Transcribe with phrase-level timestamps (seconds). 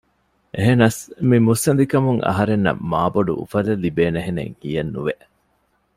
[0.55, 5.13] އެހެނަސް މި މުއްސަނދިކަމުން އަހަންނަށް މާ ބޮޑު އުފަލެއް ލިބޭހެނެއް ހިޔެއް ނުވެ